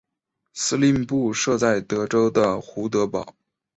[0.55, 3.35] 司令部设在德州的胡德堡。